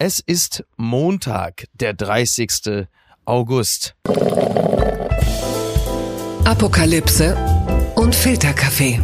[0.00, 2.86] Es ist Montag, der 30.
[3.24, 3.96] August.
[6.44, 7.36] Apokalypse
[7.96, 9.00] und Filterkaffee.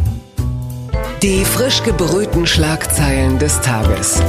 [1.21, 4.23] Die frisch gebrühten Schlagzeilen des Tages.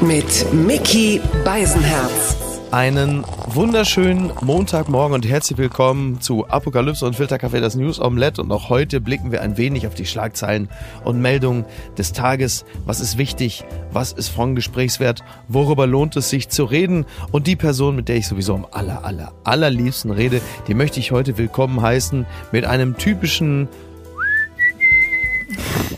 [0.00, 2.49] Mit Mickey Beisenherz.
[2.72, 8.40] Einen wunderschönen Montagmorgen und herzlich willkommen zu Apokalypse und Filterkaffee, das News Omelette.
[8.40, 10.68] Und auch heute blicken wir ein wenig auf die Schlagzeilen
[11.02, 11.64] und Meldungen
[11.98, 12.64] des Tages.
[12.86, 13.64] Was ist wichtig?
[13.90, 15.24] Was ist von Gesprächswert?
[15.48, 17.06] Worüber lohnt es sich zu reden?
[17.32, 21.10] Und die Person, mit der ich sowieso am aller, aller, allerliebsten rede, die möchte ich
[21.10, 23.68] heute willkommen heißen mit einem typischen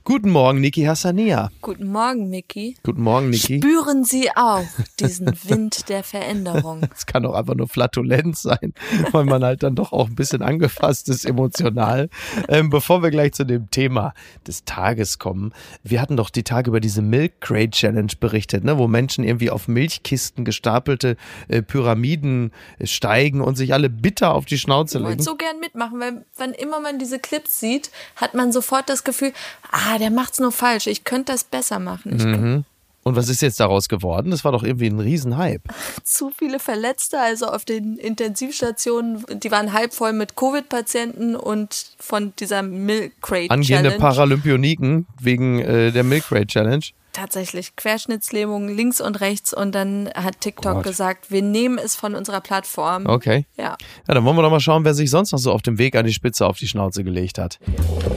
[0.05, 1.49] Guten Morgen, Niki Hassania.
[1.61, 2.75] Guten Morgen, Miki.
[2.83, 3.59] Guten Morgen, Niki.
[3.63, 4.65] Spüren Sie auch
[4.99, 6.81] diesen Wind der Veränderung?
[6.93, 8.73] Es kann auch einfach nur Flatulenz sein,
[9.13, 12.09] weil man halt dann doch auch ein bisschen angefasst ist emotional.
[12.49, 14.13] Ähm, bevor wir gleich zu dem Thema
[14.45, 15.53] des Tages kommen,
[15.83, 19.51] wir hatten doch die Tage über diese Milk Crate Challenge berichtet, ne, wo Menschen irgendwie
[19.51, 21.15] auf Milchkisten gestapelte
[21.47, 25.11] äh, Pyramiden äh, steigen und sich alle bitter auf die Schnauze Ich legen.
[25.11, 29.05] wollte so gern mitmachen, weil wann immer man diese Clips sieht, hat man sofort das
[29.05, 29.31] Gefühl,
[29.71, 30.87] ah, der macht's nur falsch.
[30.87, 32.17] Ich könnte das besser machen.
[32.17, 32.63] Könnte
[33.03, 34.31] Und was ist jetzt daraus geworden?
[34.31, 35.63] Das war doch irgendwie ein Riesenhype.
[36.03, 42.33] zu viele Verletzte, also auf den Intensivstationen, die waren halb voll mit Covid-Patienten und von
[42.39, 43.99] dieser Milk Crate Angehende Challenge.
[43.99, 46.85] Paralympioniken wegen äh, der Milk Crate Challenge.
[47.13, 50.83] Tatsächlich Querschnittslähmung links und rechts und dann hat TikTok Gott.
[50.83, 53.05] gesagt, wir nehmen es von unserer Plattform.
[53.05, 53.45] Okay.
[53.57, 53.77] Ja.
[54.07, 55.95] Ja, dann wollen wir doch mal schauen, wer sich sonst noch so auf dem Weg
[55.95, 57.59] an die Spitze auf die Schnauze gelegt hat.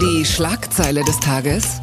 [0.00, 1.80] Die Schlagzeile des Tages.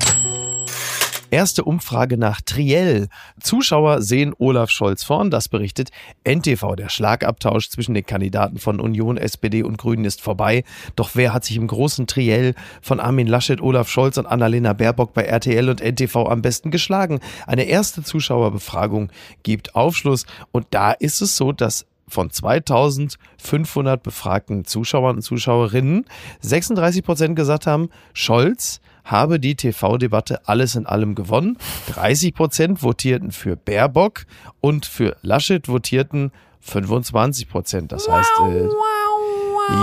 [1.34, 3.08] Erste Umfrage nach Triell.
[3.42, 5.90] Zuschauer sehen Olaf Scholz vorn, das berichtet
[6.24, 6.76] NTV.
[6.76, 10.64] Der Schlagabtausch zwischen den Kandidaten von Union, SPD und Grünen ist vorbei.
[10.96, 15.16] Doch wer hat sich im großen Triell von Armin Laschet, Olaf Scholz und Annalena Baerbock
[15.16, 17.20] bei RTL und NTV am besten geschlagen?
[17.48, 19.10] Eine erste Zuschauerbefragung
[19.42, 26.06] gibt Aufschluss und da ist es so, dass von 2500 befragten Zuschauern und Zuschauerinnen
[26.42, 31.58] 36 Prozent gesagt haben, Scholz habe die TV-Debatte alles in allem gewonnen.
[31.94, 34.26] 30 Prozent votierten für Baerbock
[34.62, 36.32] und für Laschet votierten
[36.62, 37.92] 25 Prozent.
[37.92, 38.68] Das heißt, äh,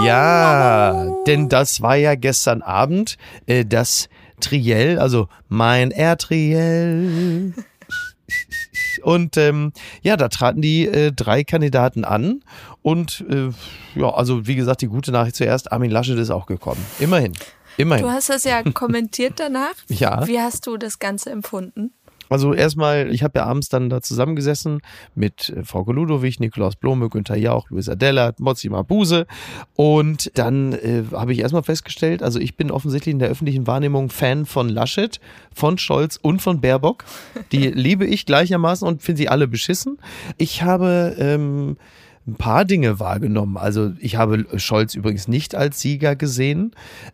[0.07, 3.17] ja, denn das war ja gestern Abend
[3.47, 4.09] äh, das
[4.41, 7.53] Triell, also mein R-Triell.
[9.03, 9.73] Und ähm,
[10.03, 12.43] ja, da traten die äh, drei Kandidaten an.
[12.83, 13.51] Und äh,
[13.99, 16.85] ja, also wie gesagt, die gute Nachricht zuerst, Armin Laschet ist auch gekommen.
[16.99, 17.33] Immerhin.
[17.77, 18.05] Immerhin.
[18.05, 19.75] Du hast das ja kommentiert danach.
[19.89, 20.27] Ja.
[20.27, 21.93] Wie hast du das Ganze empfunden?
[22.31, 24.81] Also erstmal, ich habe ja abends dann da zusammengesessen
[25.17, 29.27] mit äh, Frau Ludowig, Nikolaus Blome, Günther Jauch, Luisa Dellert, Mozzi Mabuse
[29.75, 34.11] und dann äh, habe ich erstmal festgestellt, also ich bin offensichtlich in der öffentlichen Wahrnehmung
[34.11, 35.19] Fan von Laschet,
[35.53, 37.05] von Scholz und von Baerbock.
[37.51, 39.99] Die liebe ich gleichermaßen und finde sie alle beschissen.
[40.39, 41.79] Ich habe ähm,
[42.31, 43.57] ein paar Dinge wahrgenommen.
[43.57, 46.73] Also ich habe Scholz übrigens nicht als Sieger gesehen.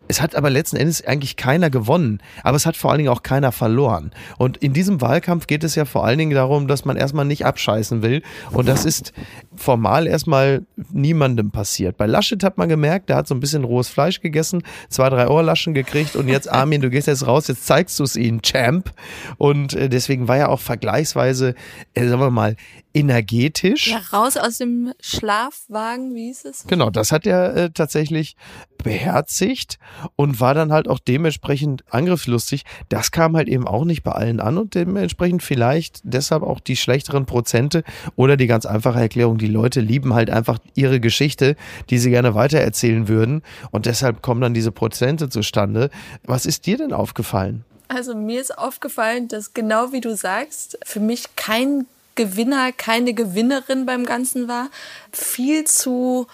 [0.09, 2.21] Es hat aber letzten Endes eigentlich keiner gewonnen.
[2.43, 4.11] Aber es hat vor allen Dingen auch keiner verloren.
[4.39, 7.47] Und in diesem Wahlkampf geht es ja vor allen Dingen darum, dass man erstmal nicht
[7.47, 8.23] abscheißen will.
[8.53, 9.13] Und das ist
[9.57, 11.97] formal erstmal niemandem passiert.
[11.97, 15.29] Bei Laschet hat man gemerkt, der hat so ein bisschen rohes Fleisch gegessen, zwei, drei
[15.29, 18.93] Ohrlaschen gekriegt und jetzt Armin, du gehst jetzt raus, jetzt zeigst du es ihnen, Champ.
[19.39, 21.55] Und äh, deswegen war er auch vergleichsweise,
[21.95, 22.57] äh, sagen wir mal,
[22.97, 23.89] energetisch.
[23.89, 26.65] Ja, raus aus dem Schlafwagen, wie hieß es?
[26.67, 28.37] Genau, das hat er äh, tatsächlich
[28.83, 29.79] beherzigt
[30.17, 32.65] und war dann halt auch dementsprechend angriffslustig.
[32.89, 36.77] Das kam halt eben auch nicht bei allen an und dementsprechend vielleicht deshalb auch die
[36.77, 37.85] schlechteren Prozente
[38.17, 41.57] oder die ganz einfache Erklärung, die Leute lieben halt einfach ihre Geschichte,
[41.91, 43.43] die sie gerne weitererzählen würden
[43.73, 45.91] und deshalb kommen dann diese Prozente zustande.
[46.25, 47.65] Was ist dir denn aufgefallen?
[47.89, 53.87] Also mir ist aufgefallen, dass genau wie du sagst, für mich kein Gewinner, keine Gewinnerin
[53.87, 54.69] beim Ganzen war.
[55.13, 56.27] Viel zu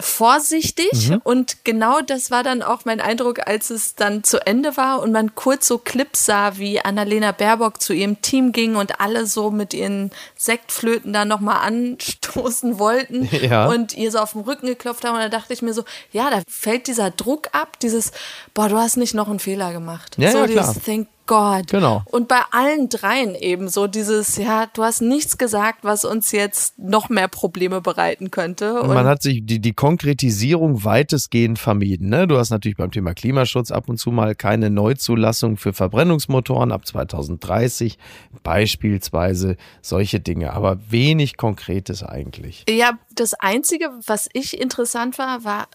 [0.00, 5.02] vorsichtig und genau das war dann auch mein Eindruck, als es dann zu Ende war
[5.02, 9.26] und man kurz so Clips sah, wie Annalena Baerbock zu ihrem Team ging und alle
[9.26, 13.66] so mit ihren Sektflöten da nochmal anstoßen wollten Ja.
[13.66, 16.30] und ihr so auf den Rücken geklopft haben und da dachte ich mir so, ja,
[16.30, 18.12] da fällt dieser Druck ab, dieses,
[18.54, 20.16] boah, du hast nicht noch einen Fehler gemacht.
[20.16, 20.84] Ja, so ja, dieses, klar.
[20.84, 21.68] thank God.
[21.68, 22.02] Genau.
[22.06, 26.78] Und bei allen dreien eben so dieses, ja, du hast nichts gesagt, was uns jetzt
[26.78, 28.80] noch mehr Probleme bereiten könnte.
[28.82, 32.08] Und man hat sich die, die Konkretisierung weitestgehend vermieden.
[32.08, 32.26] Ne?
[32.26, 36.86] Du hast natürlich beim Thema Klimaschutz ab und zu mal keine Neuzulassung für Verbrennungsmotoren ab
[36.86, 37.98] 2030,
[38.42, 42.64] beispielsweise solche Dinge, aber wenig Konkretes eigentlich.
[42.68, 45.68] Ja, das Einzige, was ich interessant war, war,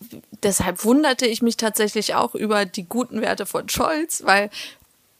[0.44, 4.50] deshalb wunderte ich mich tatsächlich auch über die guten Werte von Scholz, weil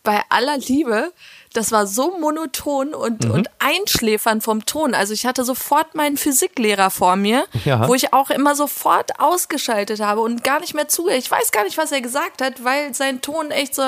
[0.08, 1.12] bei aller Liebe,
[1.52, 3.32] das war so monoton und, mhm.
[3.32, 4.94] und einschläfern vom Ton.
[4.94, 7.86] Also ich hatte sofort meinen Physiklehrer vor mir, ja.
[7.90, 11.20] wo ich auch immer sofort ausgeschaltet habe und gar nicht mehr zugehört.
[11.20, 13.84] Ich weiß gar nicht, was er gesagt hat, weil sein Ton echt so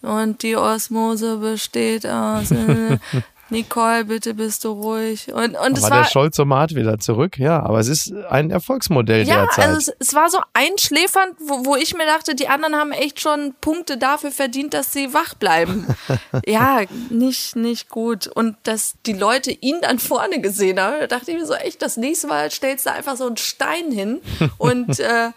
[0.00, 2.48] und die Osmose besteht aus.
[3.48, 5.32] Nicole, bitte bist du ruhig.
[5.32, 7.62] Und, und aber es war der Scholzomat wieder zurück, ja.
[7.62, 9.64] Aber es ist ein Erfolgsmodell ja, derzeit.
[9.64, 12.92] Ja, also es, es, war so einschläfernd, wo, wo ich mir dachte, die anderen haben
[12.92, 15.86] echt schon Punkte dafür verdient, dass sie wach bleiben.
[16.46, 18.26] ja, nicht, nicht gut.
[18.26, 21.82] Und dass die Leute ihn dann vorne gesehen haben, da dachte ich mir so echt,
[21.82, 24.20] das nächste Mal stellst du einfach so einen Stein hin
[24.58, 25.30] und äh,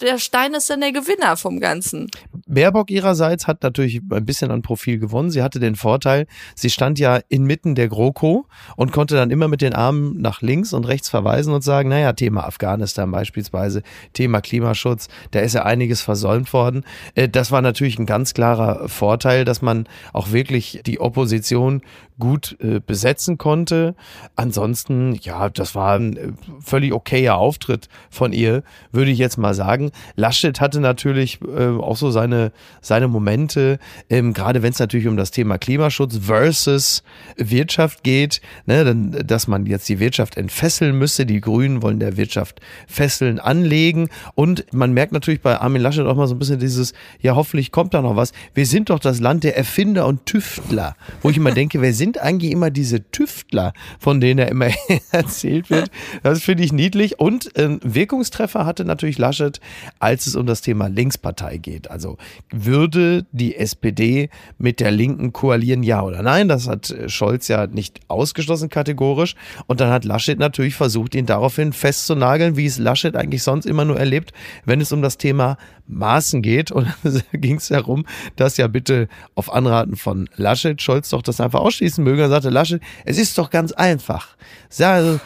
[0.00, 2.08] der Stein ist dann der Gewinner vom Ganzen.
[2.46, 5.30] Baerbock ihrerseits hat natürlich ein bisschen an Profil gewonnen.
[5.30, 8.46] Sie hatte den Vorteil, sie stand ja inmitten der GroKo
[8.76, 12.12] und konnte dann immer mit den Armen nach links und rechts verweisen und sagen, naja,
[12.12, 13.82] Thema Afghanistan beispielsweise,
[14.12, 16.84] Thema Klimaschutz, da ist ja einiges versäumt worden.
[17.14, 21.82] Äh, das war natürlich ein ganz klarer Vorteil, dass man auch wirklich die Opposition
[22.18, 23.94] gut äh, besetzen konnte.
[24.36, 28.62] Ansonsten, ja, das war ein äh, völlig okayer Auftritt von ihr,
[28.92, 29.83] würde ich jetzt mal sagen.
[30.16, 33.78] Laschet hatte natürlich äh, auch so seine, seine Momente,
[34.08, 37.02] ähm, gerade wenn es natürlich um das Thema Klimaschutz versus
[37.36, 41.26] Wirtschaft geht, ne, dann, dass man jetzt die Wirtschaft entfesseln müsse.
[41.26, 44.08] Die Grünen wollen der Wirtschaft Fesseln anlegen.
[44.34, 47.72] Und man merkt natürlich bei Armin Laschet auch mal so ein bisschen dieses, ja, hoffentlich
[47.72, 48.32] kommt da noch was.
[48.54, 52.04] Wir sind doch das Land der Erfinder und Tüftler, wo ich immer denke, wer sind
[52.04, 54.68] sind eigentlich immer diese Tüftler, von denen er immer
[55.10, 55.90] erzählt wird.
[56.22, 57.18] Das finde ich niedlich.
[57.18, 59.58] Und äh, Wirkungstreffer hatte natürlich Laschet,
[59.98, 61.90] als es um das Thema Linkspartei geht.
[61.90, 62.16] Also
[62.50, 66.48] würde die SPD mit der Linken koalieren, ja oder nein?
[66.48, 69.34] Das hat äh, Scholz ja nicht ausgeschlossen kategorisch.
[69.66, 73.84] Und dann hat Laschet natürlich versucht, ihn daraufhin festzunageln, wie es Laschet eigentlich sonst immer
[73.84, 74.32] nur erlebt,
[74.64, 75.56] wenn es um das Thema
[75.86, 76.70] Maßen geht.
[76.70, 76.88] Und
[77.32, 78.04] ging es darum,
[78.36, 82.24] dass ja bitte auf Anraten von Laschet Scholz doch das einfach ausschließen möge.
[82.24, 84.36] Und sagte Laschet, es ist doch ganz einfach.
[84.68, 85.20] Sage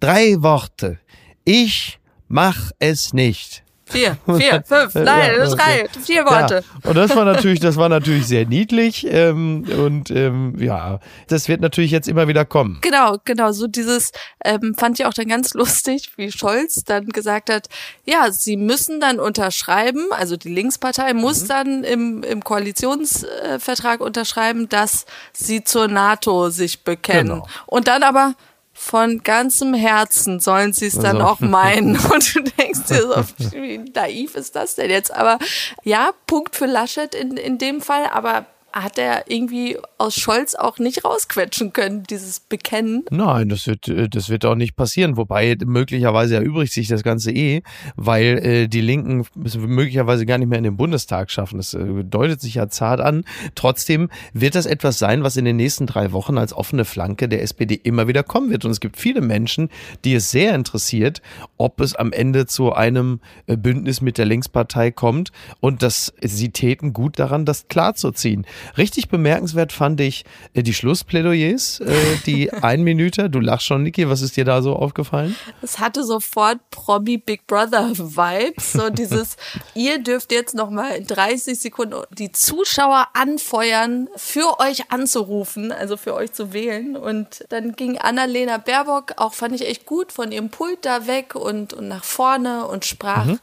[0.00, 0.98] drei Worte.
[1.44, 1.98] Ich
[2.28, 3.62] mach es nicht.
[3.92, 6.64] Vier, vier, fünf, nein, ja, drei, vier Worte.
[6.82, 6.90] Ja.
[6.90, 9.06] Und das war natürlich, das war natürlich sehr niedlich.
[9.08, 10.98] Ähm, und ähm, ja,
[11.28, 12.78] das wird natürlich jetzt immer wieder kommen.
[12.80, 13.52] Genau, genau.
[13.52, 14.12] So dieses
[14.44, 17.68] ähm, fand ich auch dann ganz lustig, wie Scholz dann gesagt hat,
[18.04, 21.48] ja, sie müssen dann unterschreiben, also die Linkspartei muss mhm.
[21.48, 27.28] dann im, im Koalitionsvertrag unterschreiben, dass sie zur NATO sich bekennen.
[27.28, 27.48] Genau.
[27.66, 28.34] Und dann aber
[28.72, 31.28] von ganzem Herzen sollen sie es dann also.
[31.28, 31.96] auch meinen.
[32.12, 35.12] Und du denkst dir so, wie naiv ist das denn jetzt?
[35.12, 35.38] Aber
[35.84, 40.78] ja, Punkt für Laschet in, in dem Fall, aber hat er irgendwie aus Scholz auch
[40.78, 43.04] nicht rausquetschen können, dieses Bekennen.
[43.10, 45.16] Nein, das wird, äh, das wird auch nicht passieren.
[45.16, 47.62] Wobei möglicherweise erübrigt sich das Ganze eh,
[47.96, 51.58] weil äh, die Linken möglicherweise gar nicht mehr in den Bundestag schaffen.
[51.58, 53.24] Das äh, deutet sich ja zart an.
[53.54, 57.42] Trotzdem wird das etwas sein, was in den nächsten drei Wochen als offene Flanke der
[57.42, 58.64] SPD immer wieder kommen wird.
[58.64, 59.68] Und es gibt viele Menschen,
[60.04, 61.22] die es sehr interessiert,
[61.56, 65.32] ob es am Ende zu einem äh, Bündnis mit der Linkspartei kommt.
[65.60, 68.46] Und dass sie täten gut daran, das klarzuziehen.
[68.76, 70.24] Richtig bemerkenswert fand ich
[70.54, 73.30] äh, die Schlussplädoyers, äh, die ein Minute.
[73.30, 75.36] Du lachst schon, Niki, was ist dir da so aufgefallen?
[75.62, 78.72] Es hatte sofort Promi Big Brother Vibes.
[78.72, 79.36] So dieses,
[79.74, 86.14] ihr dürft jetzt nochmal in 30 Sekunden die Zuschauer anfeuern, für euch anzurufen, also für
[86.14, 86.96] euch zu wählen.
[86.96, 91.34] Und dann ging Annalena Baerbock, auch fand ich echt gut, von ihrem Pult da weg
[91.34, 93.40] und, und nach vorne und sprach mhm.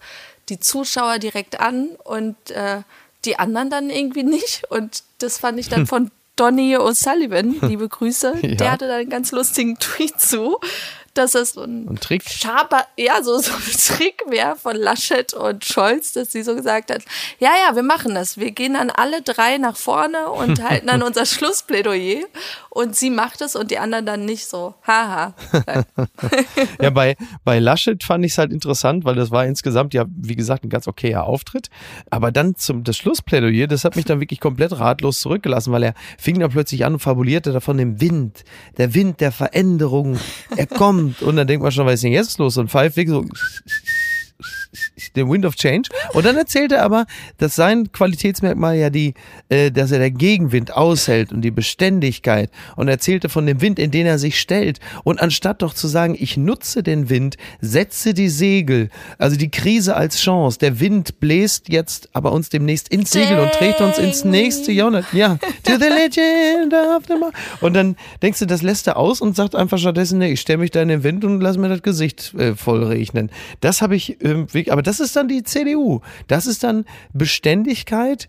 [0.49, 2.81] die Zuschauer direkt an und äh,
[3.25, 4.63] die anderen dann irgendwie nicht.
[4.69, 8.35] Und das fand ich dann von Donny O'Sullivan, liebe Grüße.
[8.41, 8.55] Ja.
[8.55, 10.59] Der hatte da einen ganz lustigen Tweet zu,
[11.13, 12.23] dass es so ein, ein Trick.
[12.29, 16.91] Schaber, ja, so, so ein Trick wäre von Laschet und Scholz, dass sie so gesagt
[16.91, 17.03] hat,
[17.39, 18.37] ja, ja, wir machen das.
[18.37, 22.25] Wir gehen dann alle drei nach vorne und halten dann unser Schlussplädoyer
[22.69, 24.75] und sie macht es und die anderen dann nicht so.
[24.85, 25.33] Haha.
[26.81, 30.35] ja, bei, bei Laschet fand ich es halt interessant, weil das war insgesamt ja, wie
[30.35, 31.69] gesagt, ein ganz okayer Auftritt.
[32.09, 35.93] Aber dann zum das Schlussplädoyer, das hat mich dann wirklich komplett ratlos zurückgelassen, weil er
[36.17, 38.43] fing dann plötzlich an und fabulierte davon dem Wind,
[38.77, 40.19] der Wind der Veränderung,
[40.55, 41.08] er kommt.
[41.21, 42.57] Und dann denkt man schon, was ist denn jetzt los?
[42.57, 43.25] Und Pfeif so
[45.15, 45.89] den Wind of Change.
[46.13, 47.05] Und dann erzählt er aber,
[47.37, 49.13] dass sein Qualitätsmerkmal ja die,
[49.49, 52.49] äh, dass er der Gegenwind aushält und die Beständigkeit.
[52.75, 54.79] Und erzählte von dem Wind, in den er sich stellt.
[55.03, 59.95] Und anstatt doch zu sagen, ich nutze den Wind, setze die Segel, also die Krise
[59.95, 60.59] als Chance.
[60.59, 65.05] Der Wind bläst jetzt aber uns demnächst ins Segel und trägt uns ins nächste Jahrhundert.
[65.13, 69.21] Ja, to the legend of the Mar Und dann denkst du, das lässt er aus
[69.21, 71.69] und sagt einfach stattdessen, nee, ich stelle mich da in den Wind und lass mir
[71.69, 73.29] das Gesicht äh, voll regnen.
[73.61, 76.01] Das habe ich, ähm, aber das ist dann die CDU.
[76.27, 78.27] Das ist dann Beständigkeit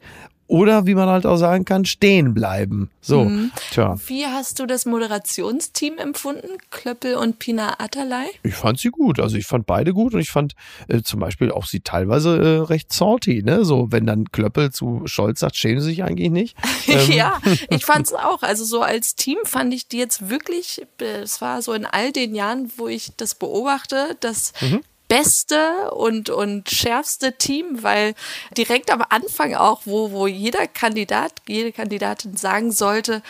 [0.50, 2.90] oder wie man halt auch sagen kann, stehen bleiben.
[3.00, 3.52] So, mhm.
[3.71, 3.95] tja.
[4.09, 8.26] Wie hast du das Moderationsteam empfunden, Klöppel und Pina Atalay?
[8.43, 9.21] Ich fand sie gut.
[9.21, 10.57] Also ich fand beide gut und ich fand
[10.88, 13.45] äh, zum Beispiel auch sie teilweise äh, recht salty.
[13.45, 13.64] Ne?
[13.64, 16.57] So, wenn dann Klöppel zu Scholz sagt, schämen sie sich eigentlich nicht.
[16.88, 17.12] Ähm.
[17.12, 17.40] ja,
[17.71, 18.43] ich fand es auch.
[18.43, 22.35] Also so als Team fand ich die jetzt wirklich, es war so in all den
[22.35, 28.14] Jahren, wo ich das beobachte, dass mhm beste und, und schärfste Team, weil
[28.57, 33.21] direkt am Anfang auch, wo, wo jeder Kandidat, jede Kandidatin sagen sollte,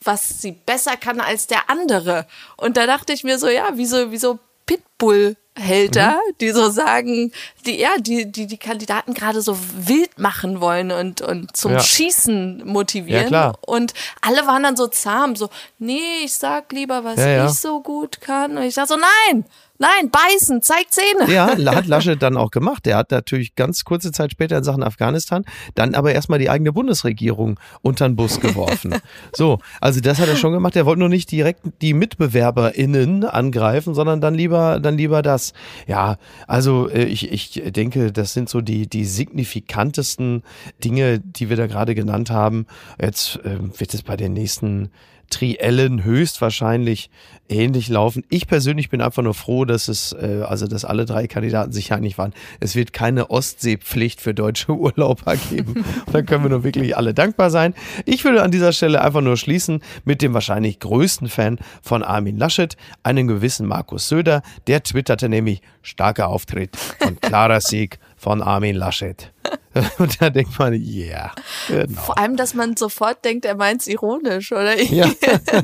[0.00, 2.26] was sie besser kann als der andere.
[2.56, 6.38] Und da dachte ich mir so, ja, wieso, wieso Pitbull Hälter, mhm.
[6.40, 7.30] die so sagen,
[7.64, 11.80] die ja, die die die Kandidaten gerade so wild machen wollen und und zum ja.
[11.80, 17.20] Schießen motivieren ja, und alle waren dann so zahm, so nee, ich sag lieber, was
[17.20, 19.44] ja, ich so gut kann und ich sag so nein,
[19.84, 21.30] Nein, beißen, zeig Zähne.
[21.30, 22.86] Ja, hat Laschet dann auch gemacht.
[22.86, 26.72] Der hat natürlich ganz kurze Zeit später in Sachen Afghanistan dann aber erstmal die eigene
[26.72, 28.94] Bundesregierung unter den Bus geworfen.
[29.36, 30.74] so, also das hat er schon gemacht.
[30.74, 35.52] Er wollte nur nicht direkt die MitbewerberInnen angreifen, sondern dann lieber, dann lieber das.
[35.86, 40.44] Ja, also äh, ich, ich denke, das sind so die, die signifikantesten
[40.82, 42.66] Dinge, die wir da gerade genannt haben.
[42.98, 44.88] Jetzt äh, wird es bei den nächsten
[45.34, 47.10] Triellen höchstwahrscheinlich
[47.48, 48.22] ähnlich laufen.
[48.30, 51.92] Ich persönlich bin einfach nur froh, dass es, äh, also dass alle drei Kandidaten sich
[51.92, 52.32] einig waren.
[52.60, 55.84] Es wird keine Ostseepflicht für deutsche Urlauber geben.
[56.12, 57.74] da können wir nur wirklich alle dankbar sein.
[58.04, 62.38] Ich würde an dieser Stelle einfach nur schließen mit dem wahrscheinlich größten Fan von Armin
[62.38, 64.42] Laschet, einem gewissen Markus Söder.
[64.68, 69.30] Der twitterte nämlich starker Auftritt und klarer Sieg von Armin Laschet.
[69.98, 70.80] Und da denkt man, ja.
[71.04, 71.32] Yeah,
[71.68, 72.00] genau.
[72.00, 74.80] Vor allem, dass man sofort denkt, er meint es ironisch, oder?
[74.90, 75.10] Ja,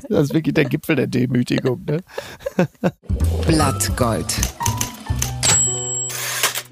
[0.09, 1.83] das ist wirklich der Gipfel der Demütigung.
[1.87, 2.01] Ne?
[3.47, 4.37] Blattgold.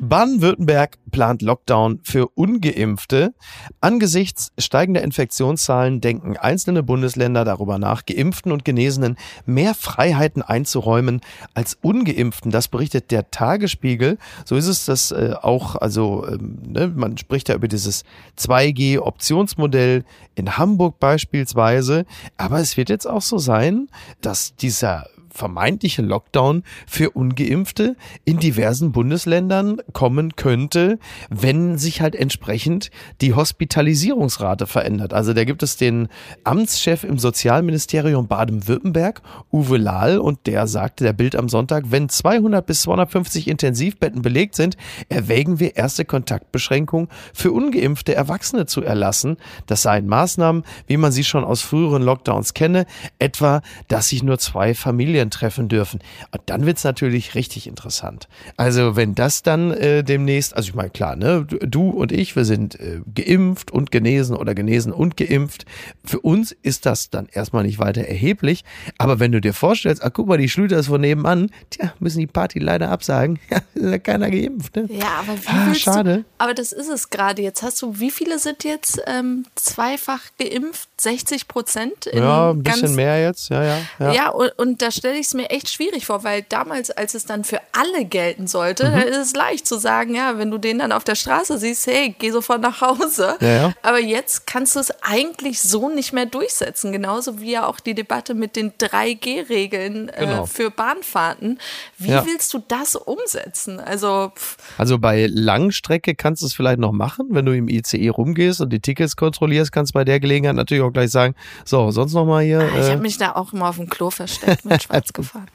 [0.00, 3.34] Baden-Württemberg plant Lockdown für ungeimpfte.
[3.80, 11.20] Angesichts steigender Infektionszahlen denken einzelne Bundesländer darüber nach, geimpften und Genesenen mehr Freiheiten einzuräumen
[11.54, 12.50] als ungeimpften.
[12.50, 14.18] Das berichtet der Tagesspiegel.
[14.44, 18.04] So ist es das äh, auch, also ähm, ne, man spricht ja über dieses
[18.38, 22.06] 2G-Optionsmodell in Hamburg beispielsweise.
[22.36, 23.88] Aber es wird jetzt auch so sein,
[24.20, 25.06] dass dieser
[25.38, 30.98] vermeintliche Lockdown für ungeimpfte in diversen Bundesländern kommen könnte,
[31.30, 32.90] wenn sich halt entsprechend
[33.20, 35.14] die Hospitalisierungsrate verändert.
[35.14, 36.08] Also da gibt es den
[36.44, 42.66] Amtschef im Sozialministerium Baden-Württemberg, Uwe Lahl, und der sagte der Bild am Sonntag, wenn 200
[42.66, 44.76] bis 250 Intensivbetten belegt sind,
[45.08, 49.36] erwägen wir erste Kontaktbeschränkungen für ungeimpfte Erwachsene zu erlassen.
[49.66, 52.86] Das seien Maßnahmen, wie man sie schon aus früheren Lockdowns kenne,
[53.20, 56.00] etwa, dass sich nur zwei Familien Familien treffen dürfen.
[56.32, 58.28] Und dann wird's natürlich richtig interessant.
[58.56, 62.44] Also wenn das dann äh, demnächst, also ich meine klar, ne, du und ich, wir
[62.44, 65.64] sind äh, geimpft und genesen oder genesen und geimpft.
[66.04, 68.64] Für uns ist das dann erstmal nicht weiter erheblich.
[68.98, 72.20] Aber wenn du dir vorstellst, ah, guck mal, die Schlüter ist von nebenan, tja, müssen
[72.20, 73.38] die Party leider absagen.
[73.50, 74.76] Ja, ist ja keiner geimpft.
[74.76, 74.88] Ne?
[74.90, 76.16] Ja, aber wie ah, schade.
[76.18, 77.40] Du, aber das ist es gerade.
[77.40, 80.88] Jetzt hast du, wie viele sind jetzt ähm, zweifach geimpft?
[81.00, 82.10] 60 Prozent?
[82.12, 83.48] Ja, ein bisschen mehr jetzt.
[83.48, 83.78] Ja, ja.
[83.98, 87.14] Ja, ja und, und da stelle ich es mir echt schwierig vor, weil damals, als
[87.14, 88.98] es dann für alle gelten sollte, mhm.
[88.98, 92.14] ist es leicht zu sagen, ja, wenn du den dann auf der Straße siehst, hey,
[92.18, 93.36] geh sofort nach Hause.
[93.40, 93.72] Ja, ja.
[93.82, 96.92] Aber jetzt kannst du es eigentlich so nicht mehr durchsetzen.
[96.92, 100.46] Genauso wie ja auch die Debatte mit den 3G-Regeln äh, genau.
[100.46, 101.58] für Bahnfahrten.
[101.96, 102.26] Wie ja.
[102.26, 103.80] willst du das umsetzen?
[103.80, 104.32] Also,
[104.76, 108.72] also bei Langstrecke kannst du es vielleicht noch machen, wenn du im ICE rumgehst und
[108.72, 111.34] die Tickets kontrollierst, kannst du bei der Gelegenheit natürlich auch gleich sagen,
[111.64, 112.60] so, sonst noch mal hier.
[112.60, 115.50] Ah, ich äh, habe mich da auch immer auf dem Klo versteckt mit Schwarz gefahren.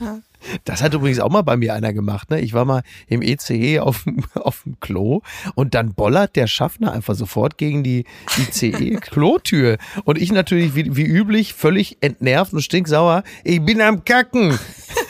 [0.00, 0.18] Ja.
[0.64, 2.30] Das hat übrigens auch mal bei mir einer gemacht.
[2.30, 2.40] Ne?
[2.40, 4.04] Ich war mal im ECE auf,
[4.34, 5.20] auf dem Klo
[5.54, 8.04] und dann bollert der Schaffner einfach sofort gegen die
[8.38, 9.78] ICE-Klotür.
[10.04, 13.22] Und ich natürlich wie, wie üblich völlig entnervt und stinksauer.
[13.44, 14.58] Ich bin am Kacken.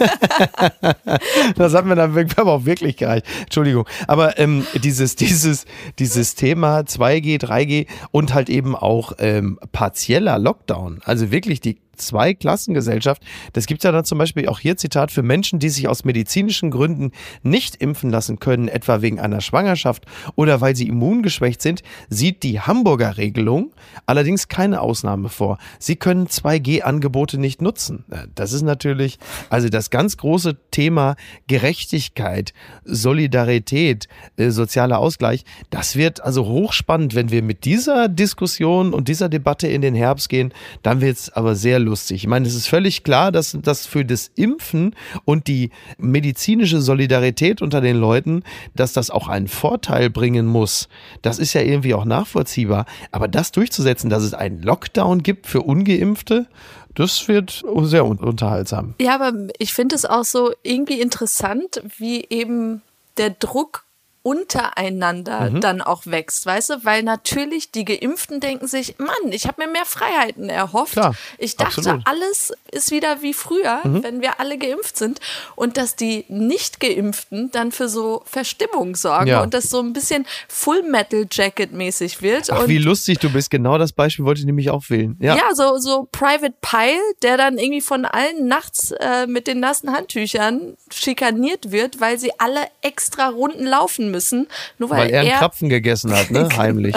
[1.57, 3.27] das hat mir dann aber auch wirklich gereicht.
[3.43, 3.87] Entschuldigung.
[4.07, 5.65] Aber ähm, dieses, dieses,
[5.99, 13.23] dieses Thema 2G, 3G und halt eben auch ähm, partieller Lockdown, also wirklich die Zwei-Klassengesellschaft.
[13.53, 16.71] Das gibt ja dann zum Beispiel auch hier Zitat für Menschen, die sich aus medizinischen
[16.71, 20.05] Gründen nicht impfen lassen können, etwa wegen einer Schwangerschaft
[20.35, 23.73] oder weil sie immungeschwächt sind, sieht die Hamburger Regelung
[24.07, 25.59] allerdings keine Ausnahme vor.
[25.79, 28.05] Sie können 2G-Angebote nicht nutzen.
[28.35, 29.19] Das ist natürlich,
[29.51, 31.15] also das ganz große Thema
[31.47, 32.53] Gerechtigkeit,
[32.85, 39.29] Solidarität, äh, sozialer Ausgleich, das wird also hochspannend, wenn wir mit dieser Diskussion und dieser
[39.29, 42.23] Debatte in den Herbst gehen, dann wird es aber sehr lustig.
[42.23, 47.63] Ich meine, es ist völlig klar, dass das für das Impfen und die medizinische Solidarität
[47.63, 48.43] unter den Leuten,
[48.75, 50.89] dass das auch einen Vorteil bringen muss.
[51.21, 52.87] Das ist ja irgendwie auch nachvollziehbar.
[53.11, 56.47] Aber das durchzusetzen, dass es einen Lockdown gibt für Ungeimpfte,
[56.95, 58.95] das wird sehr unterhaltsam.
[59.01, 62.83] Ja, aber ich finde es auch so irgendwie interessant, wie eben
[63.17, 63.85] der Druck
[64.23, 65.61] untereinander mhm.
[65.61, 66.85] dann auch wächst, weißt du?
[66.85, 70.93] Weil natürlich die Geimpften denken sich, Mann, ich habe mir mehr Freiheiten erhofft.
[70.93, 72.07] Klar, ich dachte, absolut.
[72.07, 74.05] alles ist wieder wie früher, mhm.
[74.05, 75.21] wenn wir alle geimpft sind.
[75.57, 79.43] Und dass die Nicht-Geimpften dann für so Verstimmung sorgen ja.
[79.43, 82.51] und das so ein bisschen Full-Metal-Jacket-mäßig wird.
[82.51, 83.51] Ach, und wie lustig du bist.
[83.51, 85.17] Genau das Beispiel wollte ich nämlich auch wählen.
[85.21, 89.59] Ja, ja so, so Private Pile, der dann irgendwie von allen nachts äh, mit den
[89.59, 94.47] nassen Handtüchern schikaniert wird, weil sie alle extra Runden laufen müssen.
[94.79, 96.49] Nur weil, weil er einen Krapfen gegessen hat, ne?
[96.57, 96.95] Heimlich.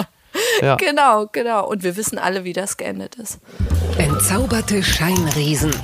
[0.60, 0.76] Ja.
[0.76, 1.68] Genau, genau.
[1.68, 3.38] Und wir wissen alle, wie das geendet ist.
[3.98, 5.74] Entzauberte Scheinriesen.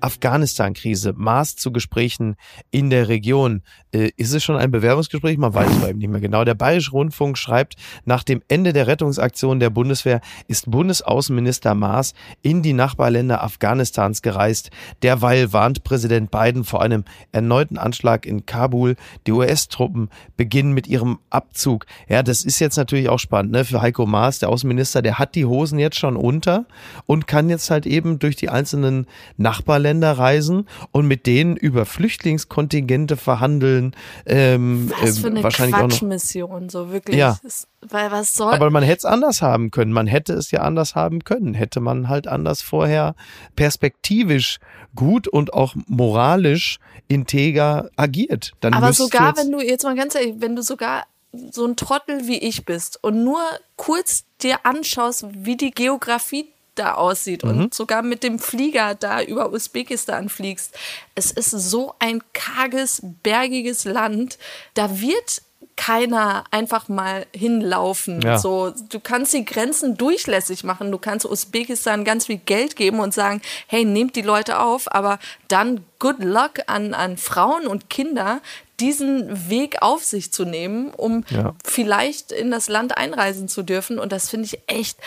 [0.00, 2.36] Afghanistan-Krise, Maß zu Gesprächen
[2.70, 3.62] in der Region.
[3.92, 5.38] Äh, ist es schon ein Bewerbungsgespräch?
[5.38, 6.44] Man weiß es eben nicht mehr genau.
[6.44, 12.62] Der Bayerische Rundfunk schreibt, nach dem Ende der Rettungsaktion der Bundeswehr ist Bundesaußenminister Maas in
[12.62, 14.70] die Nachbarländer Afghanistans gereist.
[15.02, 18.96] Derweil warnt Präsident Biden vor einem erneuten Anschlag in Kabul.
[19.26, 21.86] Die US-Truppen beginnen mit ihrem Abzug.
[22.08, 23.64] Ja, das ist jetzt natürlich auch spannend ne?
[23.64, 25.02] für Heiko Maas, der Außenminister.
[25.02, 26.66] Der hat die Hosen jetzt schon unter
[27.06, 33.16] und kann jetzt halt eben durch die einzelnen Nachbarländer reisen und mit denen über Flüchtlingskontingente
[33.16, 33.94] verhandeln.
[34.26, 37.16] Ähm, was für eine wahrscheinlich Quatschmission, so wirklich.
[37.16, 37.38] Ja.
[37.42, 38.54] Ist, weil was soll.
[38.54, 39.92] Aber man hätte es anders haben können.
[39.92, 41.54] Man hätte es ja anders haben können.
[41.54, 43.14] Hätte man halt anders vorher
[43.56, 44.58] perspektivisch
[44.94, 46.78] gut und auch moralisch
[47.08, 48.52] integer agiert.
[48.60, 51.04] Dann Aber sogar, wenn du jetzt mal ganz ehrlich, wenn du sogar
[51.50, 53.40] so ein Trottel wie ich bist und nur
[53.76, 56.46] kurz dir anschaust, wie die Geografie
[56.78, 57.50] da aussieht mhm.
[57.50, 60.76] und sogar mit dem Flieger da über Usbekistan fliegst.
[61.14, 64.38] Es ist so ein karges, bergiges Land.
[64.74, 65.42] Da wird
[65.78, 68.20] keiner einfach mal hinlaufen.
[68.20, 68.36] Ja.
[68.36, 70.90] So, du kannst die Grenzen durchlässig machen.
[70.90, 75.20] Du kannst Usbekistan ganz viel Geld geben und sagen, hey, nehmt die Leute auf, aber
[75.46, 78.40] dann good luck an, an Frauen und Kinder,
[78.80, 81.54] diesen Weg auf sich zu nehmen, um ja.
[81.64, 84.00] vielleicht in das Land einreisen zu dürfen.
[84.00, 84.98] Und das finde ich echt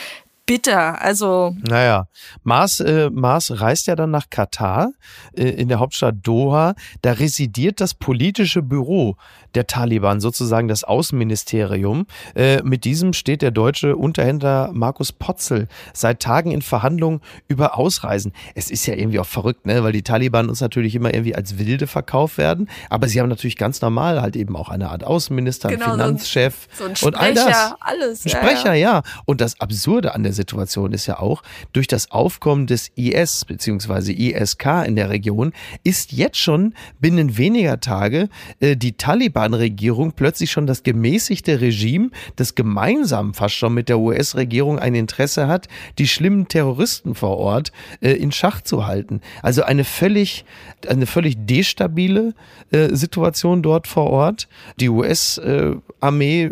[0.52, 1.02] bitter.
[1.02, 1.56] Also.
[1.62, 2.08] Naja,
[2.44, 4.92] Mars, äh, Mars reist ja dann nach Katar,
[5.34, 6.76] äh, in der Hauptstadt Doha.
[7.02, 9.16] Da residiert das politische Büro
[9.56, 12.06] der Taliban, sozusagen das Außenministerium.
[12.36, 18.34] Äh, mit diesem steht der deutsche Unterhändler Markus Potzel seit Tagen in Verhandlungen über Ausreisen.
[18.56, 19.84] Es ist ja irgendwie auch verrückt, ne?
[19.84, 22.70] weil die Taliban uns natürlich immer irgendwie als Wilde verkauft werden.
[22.90, 26.86] Aber sie haben natürlich ganz normal halt eben auch eine Art Außenminister, genau, Finanzchef so
[26.86, 27.74] ein, so ein Sprecher, und all das.
[27.80, 29.04] Alles, ein Sprecher, ja, ja.
[29.26, 34.12] Und das Absurde an der Situation ist ja auch, durch das Aufkommen des IS bzw.
[34.12, 38.94] ISK in der Region ist jetzt schon binnen weniger Tage äh, die
[39.41, 45.47] Taliban-Regierung plötzlich schon das gemäßigte Regime, das gemeinsam fast schon mit der US-Regierung ein Interesse
[45.47, 49.21] hat, die schlimmen Terroristen vor Ort äh, in Schach zu halten.
[49.41, 50.45] Also eine völlig,
[50.88, 52.34] eine völlig destabile
[52.71, 54.47] äh, Situation dort vor Ort.
[54.80, 56.51] Die US-Armee äh,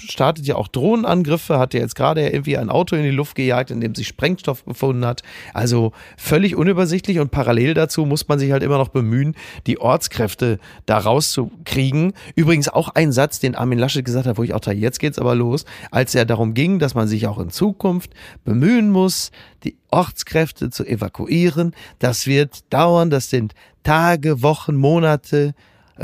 [0.00, 3.70] startet ja auch Drohnenangriffe, hat ja jetzt gerade irgendwie ein Auto in die Luft gejagt,
[3.70, 5.22] in dem sich Sprengstoff befunden hat.
[5.52, 9.34] Also völlig unübersichtlich und parallel dazu muss man sich halt immer noch bemühen,
[9.66, 12.14] die Ortskräfte da rauszukriegen.
[12.34, 15.18] Übrigens auch ein Satz, den Armin Laschet gesagt hat, wo ich auch dachte, jetzt geht's
[15.18, 18.10] aber los, als er darum ging, dass man sich auch in Zukunft
[18.44, 19.30] bemühen muss,
[19.64, 21.74] die Ortskräfte zu evakuieren.
[21.98, 25.54] Das wird dauern, das sind Tage, Wochen, Monate,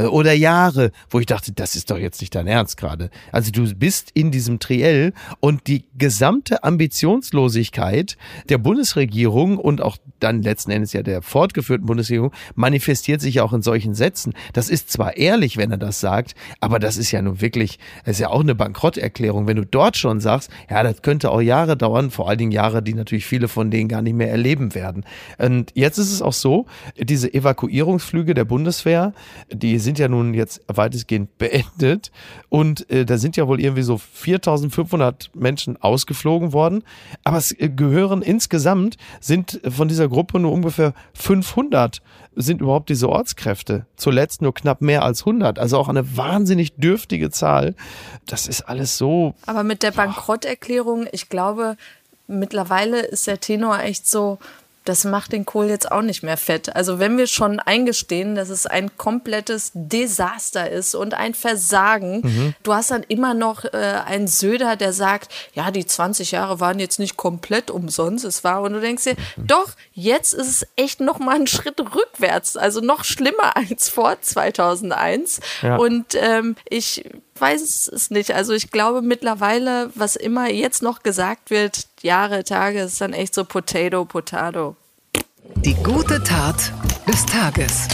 [0.07, 3.11] oder Jahre, wo ich dachte, das ist doch jetzt nicht dein Ernst gerade.
[3.33, 8.17] Also du bist in diesem Triell und die gesamte Ambitionslosigkeit
[8.49, 13.63] der Bundesregierung und auch dann letzten Endes ja der fortgeführten Bundesregierung manifestiert sich auch in
[13.63, 14.35] solchen Sätzen.
[14.53, 18.17] Das ist zwar ehrlich, wenn er das sagt, aber das ist ja nun wirklich, das
[18.17, 21.77] ist ja auch eine Bankrotterklärung, wenn du dort schon sagst, ja, das könnte auch Jahre
[21.77, 25.05] dauern, vor allen Dingen Jahre, die natürlich viele von denen gar nicht mehr erleben werden.
[25.39, 26.67] Und jetzt ist es auch so,
[26.99, 29.13] diese Evakuierungsflüge der Bundeswehr,
[29.53, 32.13] die sind ja nun jetzt weitestgehend beendet
[32.51, 36.85] und äh, da sind ja wohl irgendwie so 4500 Menschen ausgeflogen worden,
[37.25, 42.03] aber es äh, gehören insgesamt sind von dieser Gruppe nur ungefähr 500
[42.37, 43.87] sind überhaupt diese Ortskräfte.
[43.97, 45.59] Zuletzt nur knapp mehr als 100.
[45.59, 47.75] Also auch eine wahnsinnig dürftige Zahl.
[48.27, 49.35] Das ist alles so.
[49.47, 51.79] Aber mit der Bankrotterklärung, ich glaube,
[52.27, 54.39] mittlerweile ist der Tenor echt so,
[54.89, 56.75] das macht den Kohl jetzt auch nicht mehr fett.
[56.75, 62.55] Also wenn wir schon eingestehen, dass es ein komplettes Desaster ist und ein Versagen, mhm.
[62.63, 66.79] du hast dann immer noch äh, einen Söder, der sagt, ja, die 20 Jahre waren
[66.79, 71.01] jetzt nicht komplett umsonst, es war und du denkst dir, doch, jetzt ist es echt
[71.01, 75.77] noch mal ein Schritt rückwärts, also noch schlimmer als vor 2001 ja.
[75.77, 77.05] und ähm, ich
[77.41, 78.33] weiß es nicht.
[78.33, 83.35] Also ich glaube mittlerweile, was immer jetzt noch gesagt wird, Jahre, Tage, ist dann echt
[83.35, 84.77] so Potato, Potato.
[85.57, 86.73] Die gute Tat
[87.07, 87.89] des Tages.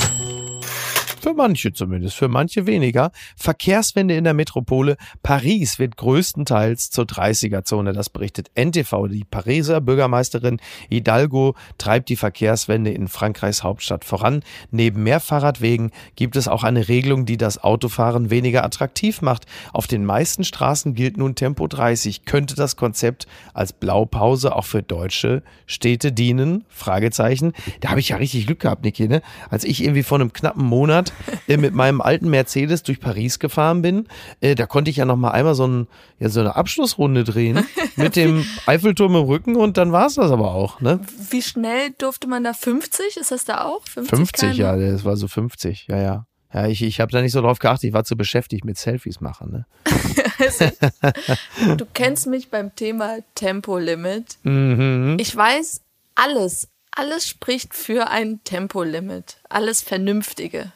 [1.25, 3.11] Für manche zumindest, für manche weniger.
[3.35, 4.99] Verkehrswende in der Metropole.
[5.23, 7.95] Paris wird größtenteils zur 30er-Zone.
[7.95, 9.09] Das berichtet NTV.
[9.09, 10.61] Die Pariser Bürgermeisterin
[10.91, 14.43] Hidalgo treibt die Verkehrswende in Frankreichs Hauptstadt voran.
[14.71, 19.47] Neben mehr Fahrradwegen gibt es auch eine Regelung, die das Autofahren weniger attraktiv macht.
[19.73, 22.27] Auf den meisten Straßen gilt nun Tempo 30.
[22.27, 26.65] Könnte das Konzept als Blaupause auch für deutsche Städte dienen?
[26.69, 27.55] Fragezeichen.
[27.81, 29.23] Da habe ich ja richtig Glück gehabt, Niki, ne?
[29.49, 31.13] Als ich irgendwie vor einem knappen Monat
[31.48, 34.09] äh, mit meinem alten Mercedes durch Paris gefahren bin,
[34.40, 37.66] äh, da konnte ich ja noch mal einmal so, ein, ja, so eine Abschlussrunde drehen
[37.96, 40.81] mit dem Eiffelturm im Rücken und dann war es das aber auch.
[40.81, 41.00] Ne?
[41.31, 43.16] Wie schnell durfte man da 50?
[43.16, 43.83] Ist das da auch?
[43.87, 46.27] 50, 50 ja, das war so 50, ja, ja.
[46.53, 49.20] Ja, ich, ich habe da nicht so drauf geachtet, ich war zu beschäftigt mit Selfies
[49.20, 49.50] machen.
[49.50, 49.66] Ne?
[51.77, 54.38] du kennst mich beim Thema Tempolimit.
[54.44, 55.16] Mhm.
[55.18, 55.81] Ich weiß
[56.14, 59.38] alles, alles spricht für ein Tempolimit.
[59.48, 60.72] Alles Vernünftige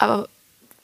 [0.00, 0.28] aber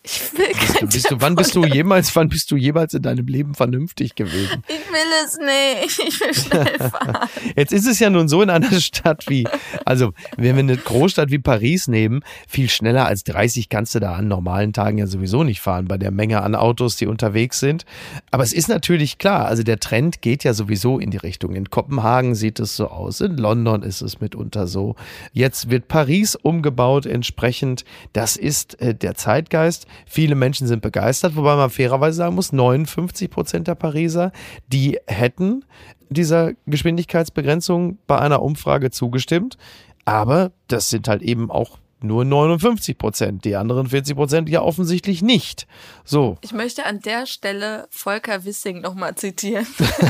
[0.07, 3.27] ich will kein bist du, wann bist du jemals, wann bist du jemals in deinem
[3.27, 4.63] Leben vernünftig gewesen?
[4.69, 6.09] Ich will es nicht.
[6.09, 7.29] Ich will schnell fahren.
[7.57, 9.49] Jetzt ist es ja nun so in einer Stadt wie,
[9.85, 14.15] also wenn wir eine Großstadt wie Paris nehmen, viel schneller als 30 kannst du da
[14.15, 17.85] an normalen Tagen ja sowieso nicht fahren, bei der Menge an Autos, die unterwegs sind.
[18.31, 21.57] Aber es ist natürlich klar, also der Trend geht ja sowieso in die Richtung.
[21.57, 24.95] In Kopenhagen sieht es so aus, in London ist es mitunter so.
[25.33, 27.85] Jetzt wird Paris umgebaut entsprechend.
[28.13, 29.89] Das ist äh, der Zeitgeist.
[30.05, 34.33] Viele Menschen sind begeistert, wobei man fairerweise sagen muss, 59 Prozent der Pariser,
[34.69, 35.65] die hätten
[36.09, 39.57] dieser Geschwindigkeitsbegrenzung bei einer Umfrage zugestimmt.
[40.05, 43.45] Aber das sind halt eben auch nur 59 Prozent.
[43.45, 45.67] Die anderen 40 Prozent ja offensichtlich nicht.
[46.05, 46.37] So.
[46.43, 49.67] Ich möchte an der Stelle Volker Wissing nochmal zitieren.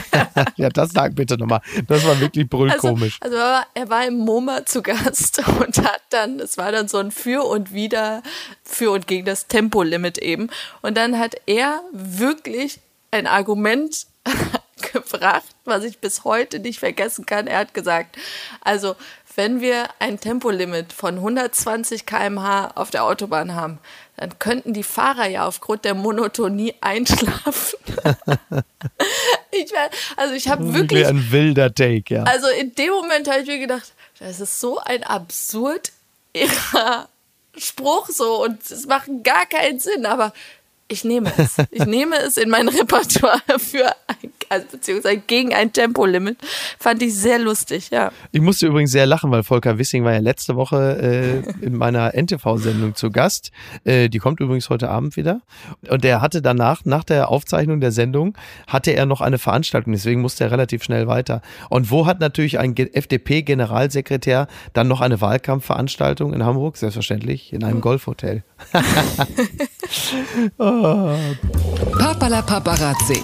[0.56, 1.60] ja, das sag bitte nochmal.
[1.86, 3.18] Das war wirklich brüllkomisch.
[3.20, 6.98] Also, also er war im MoMA zu Gast und hat dann, es war dann so
[6.98, 8.22] ein Für und Wider,
[8.64, 10.50] für und gegen das Tempolimit eben.
[10.82, 12.80] Und dann hat er wirklich
[13.12, 14.06] ein Argument
[14.92, 17.46] gebracht, was ich bis heute nicht vergessen kann.
[17.46, 18.16] Er hat gesagt,
[18.60, 18.96] also
[19.36, 23.78] wenn wir ein Tempolimit von 120 km/h auf der Autobahn haben,
[24.16, 27.78] dann könnten die Fahrer ja aufgrund der Monotonie einschlafen.
[29.50, 32.22] ich war, also ich habe wirklich ein wilder Take, ja.
[32.24, 35.92] Also in dem Moment habe ich mir gedacht, das ist so ein absurd
[36.32, 37.08] ihrer
[37.56, 40.32] Spruch so und es macht gar keinen Sinn, aber
[40.88, 41.56] ich nehme es.
[41.70, 46.38] Ich nehme es in mein Repertoire für ein, also beziehungsweise gegen ein Tempolimit.
[46.78, 48.10] Fand ich sehr lustig, ja.
[48.32, 52.14] Ich musste übrigens sehr lachen, weil Volker Wissing war ja letzte Woche äh, in meiner
[52.14, 53.50] NTV-Sendung zu Gast.
[53.84, 55.40] Äh, die kommt übrigens heute Abend wieder.
[55.88, 59.92] Und der hatte danach, nach der Aufzeichnung der Sendung, hatte er noch eine Veranstaltung.
[59.92, 61.42] Deswegen musste er relativ schnell weiter.
[61.70, 66.76] Und wo hat natürlich ein FDP-Generalsekretär dann noch eine Wahlkampfveranstaltung in Hamburg?
[66.76, 68.42] Selbstverständlich in einem Golfhotel.
[70.58, 71.14] oh.
[71.98, 73.22] Papala Paparazzi.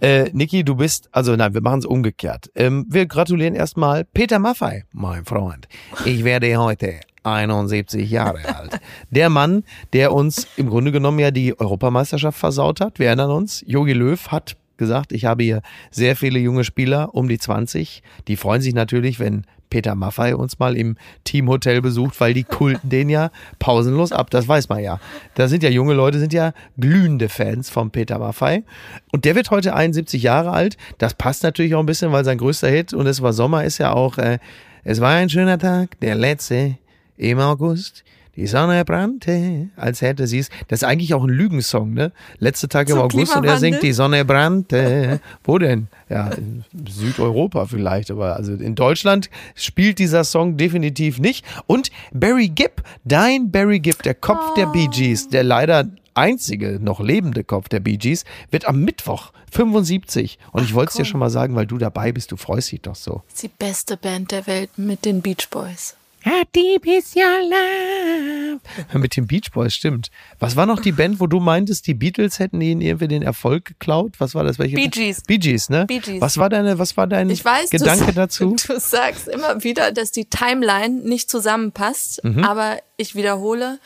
[0.00, 2.50] Äh, Niki, du bist, also nein, wir machen es umgekehrt.
[2.54, 5.66] Ähm, wir gratulieren erstmal Peter Maffei, mein Freund.
[6.04, 8.80] Ich werde heute 71 Jahre alt.
[9.10, 12.98] Der Mann, der uns im Grunde genommen ja die Europameisterschaft versaut hat.
[12.98, 17.28] Wir erinnern uns, Jogi Löw hat gesagt, ich habe hier sehr viele junge Spieler um
[17.28, 18.02] die 20.
[18.28, 22.88] Die freuen sich natürlich, wenn Peter Maffei uns mal im Teamhotel besucht, weil die kulten
[22.88, 24.30] den ja pausenlos ab.
[24.30, 25.00] Das weiß man ja.
[25.34, 28.64] Da sind ja junge Leute, sind ja glühende Fans von Peter Maffei.
[29.12, 30.76] Und der wird heute 71 Jahre alt.
[30.98, 33.78] Das passt natürlich auch ein bisschen, weil sein größter Hit, und es war Sommer, ist
[33.78, 34.38] ja auch, äh,
[34.84, 36.78] es war ein schöner Tag, der letzte
[37.16, 38.04] im August.
[38.38, 40.48] Die Sonne brannte, als hätte sie es.
[40.68, 42.12] Das ist eigentlich auch ein Lügensong, ne?
[42.38, 45.20] Letzter Tag im August und er singt, die Sonne brannte.
[45.42, 45.88] Wo denn?
[46.08, 51.44] Ja, in Südeuropa vielleicht, aber also in Deutschland spielt dieser Song definitiv nicht.
[51.66, 54.54] Und Barry Gibb, dein Barry Gibb, der Kopf oh.
[54.54, 59.32] der Bee Gees, der leider einzige noch lebende Kopf der Bee Gees, wird am Mittwoch
[59.50, 60.38] 75.
[60.52, 62.82] Und ich wollte es dir schon mal sagen, weil du dabei bist, du freust dich
[62.82, 63.22] doch so.
[63.26, 65.97] Das ist die beste Band der Welt mit den Beach Boys.
[66.28, 68.60] How deep is your love?
[68.98, 70.10] Mit den Beach Boys, stimmt.
[70.38, 73.64] Was war noch die Band, wo du meintest, die Beatles hätten ihnen irgendwie den Erfolg
[73.64, 74.12] geklaut?
[74.18, 74.58] Was war das?
[74.58, 74.76] Welche?
[74.76, 75.22] Bee Gees.
[75.22, 75.86] Bee Gees, ne?
[75.86, 76.20] Bee Gees.
[76.20, 78.56] Was war deine, was war dein Ich weiß, Gedanke du, dazu?
[78.66, 82.44] Du sagst immer wieder, dass die Timeline nicht zusammenpasst, Mhm.
[82.44, 83.78] aber ich wiederhole,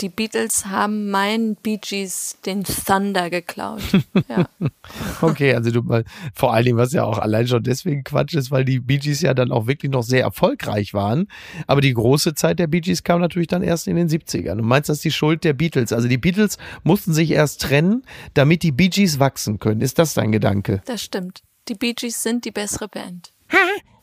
[0.00, 3.82] die Beatles haben meinen Bee Gees den Thunder geklaut.
[4.28, 4.48] Ja.
[5.20, 6.04] Okay, also du mal,
[6.34, 9.20] vor allen Dingen, was ja auch allein schon deswegen Quatsch ist, weil die Bee Gees
[9.20, 11.28] ja dann auch wirklich noch sehr erfolgreich waren.
[11.66, 14.56] Aber die große Zeit der Bee Gees kam natürlich dann erst in den 70ern.
[14.56, 15.92] Du meinst, das ist die Schuld der Beatles?
[15.92, 18.04] Also die Beatles mussten sich erst trennen,
[18.34, 19.80] damit die Bee Gees wachsen können.
[19.80, 20.82] Ist das dein Gedanke?
[20.86, 21.42] Das stimmt.
[21.68, 23.32] Die Bee Gees sind die bessere Band.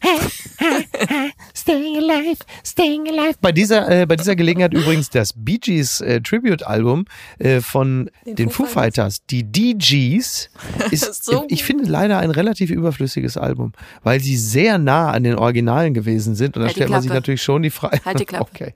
[1.55, 3.35] Staying alive, staying alive.
[3.41, 7.05] Bei dieser, äh, bei dieser Gelegenheit übrigens das Bee Gees äh, Tribute-Album
[7.39, 10.49] äh, von den, Den Foo Foo Fighters, die DGs,
[10.91, 15.35] ist, So ich finde leider ein relativ überflüssiges Album, weil sie sehr nah an den
[15.35, 16.55] Originalen gewesen sind.
[16.55, 17.99] Und da Halt stellt man sich natürlich schon die Frage.
[18.05, 18.49] Halt die Klappe.
[18.53, 18.73] Okay.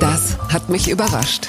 [0.00, 1.48] Das hat mich überrascht.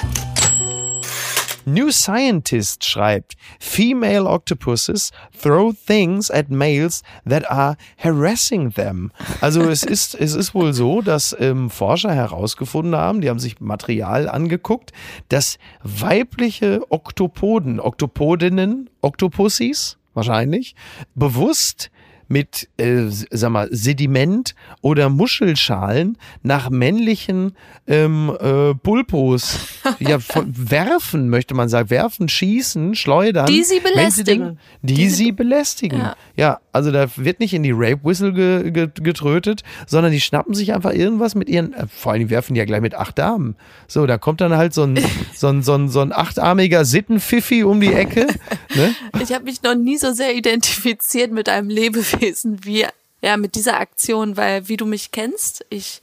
[1.66, 9.10] New Scientist schreibt, Female octopuses throw things at males that are harassing them.
[9.40, 13.60] Also es ist, es ist wohl so, dass ähm, Forscher herausgefunden haben, die haben sich
[13.60, 14.92] Material angeguckt,
[15.28, 20.74] dass weibliche Oktopoden, Oktopodinnen, Octopussies wahrscheinlich,
[21.14, 21.90] bewusst
[22.28, 27.52] mit, äh, sag mal, Sediment oder Muschelschalen nach männlichen
[27.86, 29.58] ähm, äh, Pulpos
[30.00, 33.46] ja, von, werfen, möchte man sagen, werfen, schießen, schleudern.
[33.46, 34.58] Die sie wenn sie denn- belästigen.
[34.82, 35.98] Die, Die sie belästigen.
[36.00, 36.16] Ja.
[36.36, 36.60] Ja.
[36.72, 40.74] also da wird nicht in die Rape Whistle ge, ge, getrötet, sondern die schnappen sich
[40.74, 43.56] einfach irgendwas mit ihren, äh, vor allem die werfen die ja gleich mit acht Armen.
[43.86, 44.98] So, da kommt dann halt so ein,
[45.34, 48.26] so ein, so ein, so ein achtarmiger Sittenpfiffi um die Ecke.
[48.74, 48.94] Ne?
[49.22, 52.86] Ich habe mich noch nie so sehr identifiziert mit einem Lebewesen wie
[53.22, 56.02] ja mit dieser Aktion, weil wie du mich kennst, ich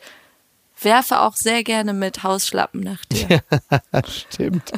[0.82, 3.42] werfe auch sehr gerne mit Hausschlappen nach dir.
[4.08, 4.72] Stimmt.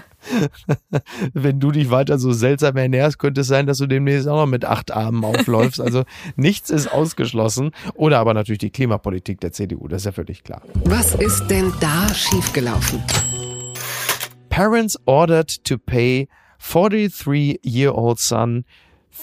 [1.34, 4.46] Wenn du dich weiter so seltsam ernährst, könnte es sein, dass du demnächst auch noch
[4.46, 5.82] mit acht Armen aufläufst.
[5.82, 6.04] Also
[6.36, 7.72] nichts ist ausgeschlossen.
[7.96, 10.62] Oder aber natürlich die Klimapolitik der CDU, das ist ja völlig klar.
[10.86, 13.04] Was ist denn da schiefgelaufen?
[14.50, 16.28] Parents ordered to pay
[16.62, 18.66] 43-year-old son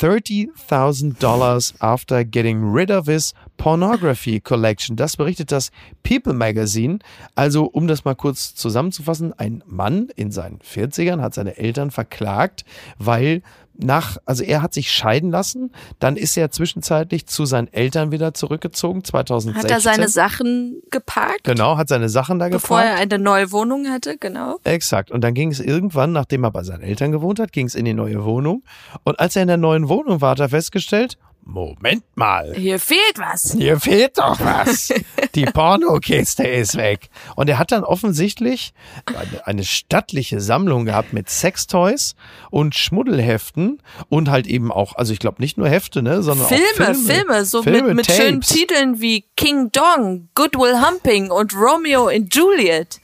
[0.00, 4.96] $30,000 after getting rid of his pornography collection.
[4.96, 5.70] Das berichtet das
[6.02, 6.98] People Magazine.
[7.34, 12.64] Also, um das mal kurz zusammenzufassen, ein Mann in seinen 40ern hat seine Eltern verklagt,
[12.98, 13.42] weil
[13.74, 18.34] nach, also er hat sich scheiden lassen, dann ist er zwischenzeitlich zu seinen Eltern wieder
[18.34, 19.62] zurückgezogen, 2016.
[19.62, 22.98] Hat er seine Sachen geparkt, Genau, hat seine Sachen da bevor geparkt.
[22.98, 24.58] er eine neue Wohnung hatte, genau.
[24.64, 25.10] Exakt.
[25.10, 27.84] Und dann ging es irgendwann, nachdem er bei seinen Eltern gewohnt hat, ging es in
[27.84, 28.62] die neue Wohnung.
[29.04, 33.18] Und als er in der neuen Wohnung war, hat er festgestellt, Moment mal, Hier fehlt
[33.18, 33.52] was.
[33.58, 34.92] hier fehlt doch was.
[35.34, 37.10] Die Pornokiste ist weg.
[37.34, 38.72] Und er hat dann offensichtlich
[39.06, 42.14] eine, eine stattliche Sammlung gehabt mit Sextoys
[42.50, 46.62] und Schmuddelheften und halt eben auch, also ich glaube nicht nur Hefte, ne, sondern Filme,
[46.64, 47.12] auch Filme.
[47.12, 48.40] Filme, so Filme, mit, mit schönen.
[48.40, 53.00] Titeln wie King Dong, Goodwill Humping und Romeo and Juliet.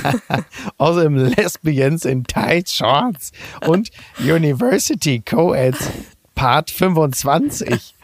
[0.78, 3.32] Außerdem Lesbians in Tight Shorts
[3.66, 5.90] und University Co-eds
[6.36, 7.94] Part 25.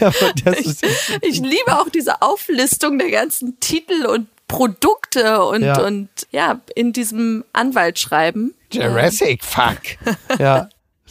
[0.00, 0.12] Aber
[0.44, 0.84] das ist,
[1.22, 5.84] Ich liebe auch diese Auflistung der ganzen Titel und Produkte und Ja.
[5.84, 8.54] und ja, in diesem Anwaltsschreiben.
[8.72, 9.80] Jurassic Fuck.
[10.38, 10.68] Ja.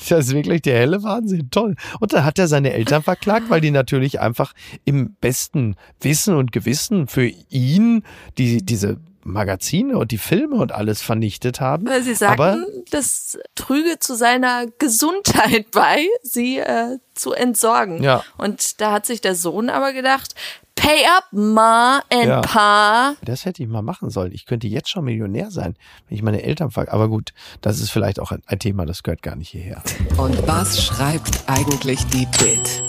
[0.10, 1.50] Das ist wirklich der helle Wahnsinn.
[1.50, 1.76] Toll.
[2.00, 4.54] Und da hat er seine Eltern verklagt, weil die natürlich einfach
[4.86, 8.04] im besten Wissen und Gewissen für ihn
[8.38, 11.88] die, diese Magazine und die Filme und alles vernichtet haben.
[11.88, 18.02] Weil sie sagten, Aber das trüge zu seiner Gesundheit bei, sie äh, zu entsorgen.
[18.04, 18.24] Ja.
[18.38, 20.34] Und da hat sich der Sohn aber gedacht,
[20.76, 22.42] pay up, Ma and Ja.
[22.42, 23.16] Pa.
[23.24, 24.32] das hätte ich mal machen sollen.
[24.32, 25.76] Ich könnte jetzt schon Millionär sein,
[26.08, 26.94] wenn ich meine Eltern verklage.
[26.94, 29.82] Aber gut, das ist vielleicht auch ein, ein Thema, das gehört gar nicht hierher.
[30.18, 32.84] Und was schreibt eigentlich die Bild?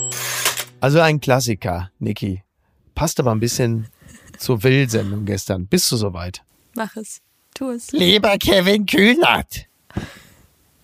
[0.79, 2.43] Also ein Klassiker, Niki.
[2.95, 3.87] Passt aber ein bisschen
[4.39, 5.67] zur Will-Sendung gestern.
[5.67, 6.41] Bist du soweit?
[6.75, 7.21] Mach es.
[7.53, 7.91] Tu es.
[7.91, 9.67] Lieber Kevin Kühnert,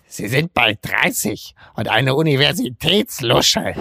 [0.08, 3.74] Sie sind bald 30 und eine Universitätslusche.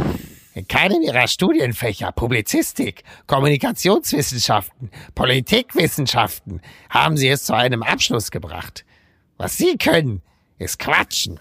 [0.55, 6.61] In keinem Ihrer Studienfächer Publizistik, Kommunikationswissenschaften, Politikwissenschaften
[6.91, 8.85] haben Sie es zu einem Abschluss gebracht.
[9.37, 10.23] Was Sie können,
[10.59, 11.41] ist Quatschen.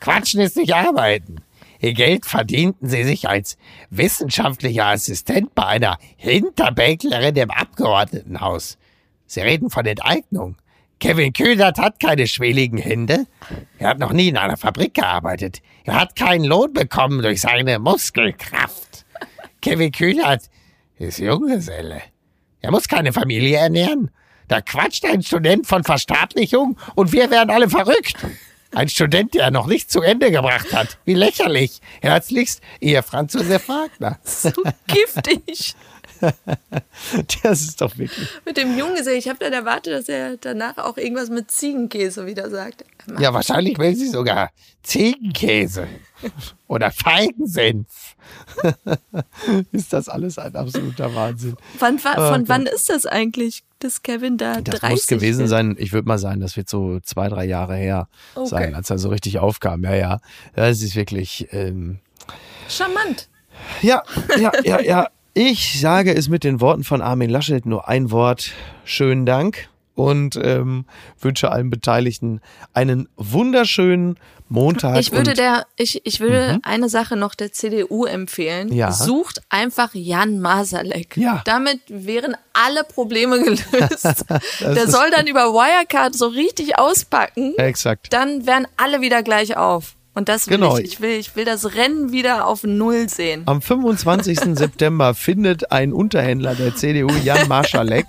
[0.00, 1.36] Quatschen ist nicht arbeiten.
[1.80, 3.56] Ihr Geld verdienten Sie sich als
[3.90, 8.78] wissenschaftlicher Assistent bei einer Hinterbänklerin im Abgeordnetenhaus.
[9.26, 10.56] Sie reden von Enteignung.
[10.98, 13.26] Kevin Kühnert hat keine schweligen Hände.
[13.78, 15.60] Er hat noch nie in einer Fabrik gearbeitet.
[15.84, 19.04] Er hat keinen Lohn bekommen durch seine Muskelkraft.
[19.60, 20.48] Kevin Kühnert
[20.98, 22.02] ist Junggeselle.
[22.60, 24.10] Er muss keine Familie ernähren.
[24.48, 28.16] Da quatscht ein Student von Verstaatlichung und wir werden alle verrückt.
[28.76, 30.98] Ein Student, der noch nicht zu Ende gebracht hat.
[31.06, 31.80] Wie lächerlich.
[32.02, 34.18] Herzlichst, ihr Franz Josef Wagner.
[34.22, 34.50] So
[34.86, 35.72] giftig.
[37.42, 38.28] Das ist doch wirklich.
[38.44, 39.16] mit dem Jungen gesehen.
[39.18, 42.84] Ich habe dann erwartet, dass er danach auch irgendwas mit Ziegenkäse wieder sagt.
[43.20, 44.50] Ja, wahrscheinlich will sie sogar
[44.82, 45.86] Ziegenkäse
[46.68, 48.16] oder Feigensenf.
[49.72, 51.56] Ist das alles ein absoluter Wahnsinn.
[51.78, 52.48] Wann, wa- Oh von Gott.
[52.48, 55.48] wann ist das eigentlich, dass Kevin da Das 30 muss gewesen wird?
[55.50, 58.48] sein, ich würde mal sagen, das wird so zwei, drei Jahre her Okay.
[58.48, 59.84] sein, als er so richtig aufkam.
[59.84, 60.20] Ja, ja.
[60.54, 61.46] Das ist wirklich.
[61.52, 62.00] Ähm,
[62.68, 63.28] Charmant.
[63.82, 64.02] ja,
[64.38, 65.08] ja, ja, ja.
[65.38, 68.52] Ich sage es mit den Worten von Armin Laschet nur ein Wort.
[68.86, 70.86] Schönen Dank und ähm,
[71.20, 72.40] wünsche allen Beteiligten
[72.72, 74.18] einen wunderschönen
[74.48, 74.98] Montag.
[74.98, 78.68] Ich würde der, ich, ich würde eine Sache noch der CDU empfehlen.
[78.68, 78.76] Mhm.
[78.76, 78.92] Ja.
[78.92, 81.18] Sucht einfach Jan Masalek.
[81.18, 81.42] Ja.
[81.44, 84.24] Damit wären alle Probleme gelöst.
[84.60, 87.52] der soll dann über Wirecard so richtig auspacken.
[87.58, 88.10] Exakt.
[88.10, 89.95] Dann wären alle wieder gleich auf.
[90.16, 90.78] Und das will Genau.
[90.78, 90.84] ich.
[90.94, 93.42] Ich will, ich will das Rennen wieder auf Null sehen.
[93.44, 94.40] Am 25.
[94.54, 98.06] September findet ein Unterhändler der CDU, Jan Marschalek,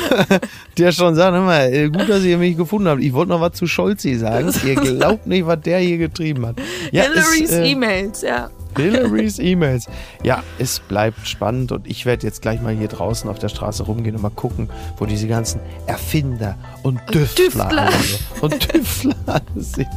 [0.78, 3.02] der schon sagt, hör mal, äh, gut, dass ihr mich gefunden habt.
[3.02, 4.52] Ich wollte noch was zu Scholzi sagen.
[4.66, 6.56] Ihr glaubt nicht, was der hier getrieben hat.
[6.92, 8.50] Ja, Hillary's äh, E-Mails, ja.
[8.76, 9.88] Hillary's E-Mails.
[10.22, 13.82] Ja, es bleibt spannend und ich werde jetzt gleich mal hier draußen auf der Straße
[13.84, 17.66] rumgehen und mal gucken, wo diese ganzen Erfinder und Düftler, Düftler.
[17.66, 19.88] alle so- und Düftler alle sind.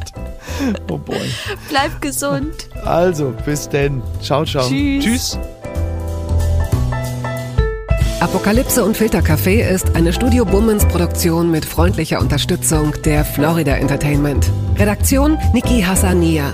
[0.90, 1.18] Oh boy.
[1.70, 2.70] Bleib gesund.
[2.86, 4.02] Also, bis denn.
[4.22, 4.68] Ciao, ciao.
[4.68, 5.04] Tschüss.
[5.04, 5.40] Tschüss.
[8.20, 14.50] Apokalypse und Filtercafé ist eine Studio Bummens Produktion mit freundlicher Unterstützung der Florida Entertainment.
[14.78, 16.54] Redaktion Niki Hassania.